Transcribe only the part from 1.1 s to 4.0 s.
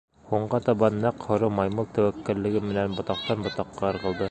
һоро маймыл тәүәккәллеге менән ботаҡтан ботаҡҡа